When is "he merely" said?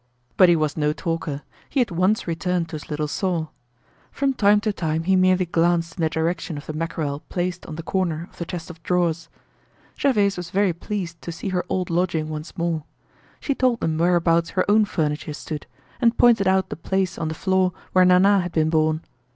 5.03-5.45